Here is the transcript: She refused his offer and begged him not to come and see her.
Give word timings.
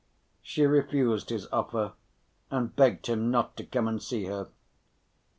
She 0.41 0.65
refused 0.65 1.29
his 1.29 1.45
offer 1.53 1.93
and 2.49 2.75
begged 2.75 3.05
him 3.05 3.29
not 3.29 3.55
to 3.57 3.63
come 3.63 3.87
and 3.87 4.01
see 4.01 4.25
her. 4.25 4.49